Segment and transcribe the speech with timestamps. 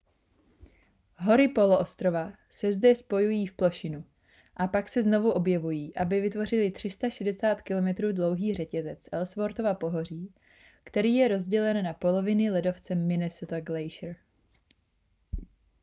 [1.15, 4.05] hory poloostrova se zde spojují v plošinu
[4.57, 10.33] a pak se znovu objevují aby vytvořily 360 km dlouhý řetězec ellsworthova pohoří
[10.83, 14.15] který je rozdělen na poloviny ledovcem minnesota glacier